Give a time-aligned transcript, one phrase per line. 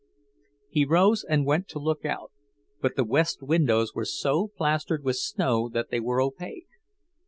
[0.67, 2.31] He rose and went to look out,
[2.81, 6.65] but the west windows were so plastered with snow that they were opaque.